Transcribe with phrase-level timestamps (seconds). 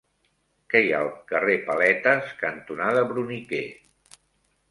[0.73, 3.63] Què hi ha al carrer Paletes cantonada Bruniquer?